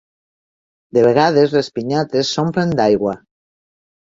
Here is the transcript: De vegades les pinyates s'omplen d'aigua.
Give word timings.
De 0.97 1.03
vegades 1.09 1.53
les 1.57 1.69
pinyates 1.75 2.33
s'omplen 2.39 2.73
d'aigua. 2.81 3.15